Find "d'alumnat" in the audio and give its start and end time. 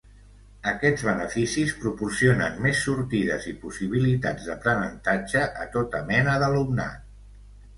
6.47-7.07